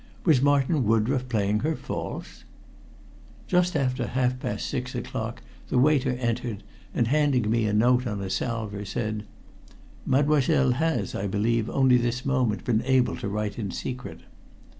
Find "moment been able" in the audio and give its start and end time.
12.25-13.15